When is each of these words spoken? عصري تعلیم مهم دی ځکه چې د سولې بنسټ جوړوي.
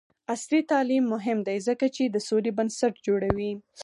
عصري 0.33 0.61
تعلیم 0.71 1.03
مهم 1.13 1.39
دی 1.47 1.57
ځکه 1.67 1.85
چې 1.95 2.03
د 2.05 2.17
سولې 2.27 2.51
بنسټ 2.57 2.93
جوړوي. 3.05 3.51